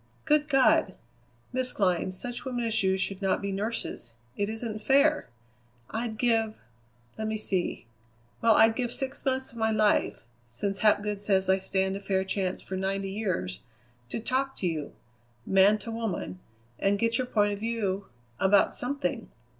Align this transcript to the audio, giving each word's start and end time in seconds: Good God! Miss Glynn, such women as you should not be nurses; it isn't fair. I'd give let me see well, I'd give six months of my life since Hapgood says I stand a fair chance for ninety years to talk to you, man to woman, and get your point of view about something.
Good 0.25 0.49
God! 0.49 0.95
Miss 1.53 1.71
Glynn, 1.73 2.09
such 2.11 2.43
women 2.43 2.65
as 2.65 2.81
you 2.81 2.97
should 2.97 3.21
not 3.21 3.39
be 3.39 3.51
nurses; 3.51 4.15
it 4.35 4.49
isn't 4.49 4.81
fair. 4.81 5.29
I'd 5.91 6.17
give 6.17 6.55
let 7.19 7.27
me 7.27 7.37
see 7.37 7.85
well, 8.41 8.55
I'd 8.55 8.75
give 8.75 8.91
six 8.91 9.23
months 9.23 9.51
of 9.51 9.59
my 9.59 9.69
life 9.69 10.23
since 10.47 10.79
Hapgood 10.79 11.19
says 11.19 11.51
I 11.51 11.59
stand 11.59 11.95
a 11.95 11.99
fair 11.99 12.23
chance 12.23 12.63
for 12.63 12.75
ninety 12.75 13.11
years 13.11 13.59
to 14.09 14.19
talk 14.19 14.55
to 14.55 14.65
you, 14.67 14.93
man 15.45 15.77
to 15.77 15.91
woman, 15.91 16.39
and 16.79 16.97
get 16.97 17.19
your 17.19 17.27
point 17.27 17.53
of 17.53 17.59
view 17.59 18.07
about 18.39 18.73
something. 18.73 19.29